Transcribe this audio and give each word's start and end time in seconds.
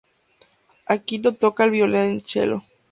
Akihito 0.87 1.35
toca 1.35 1.63
el 1.63 1.69
violonchelo. 1.69 2.63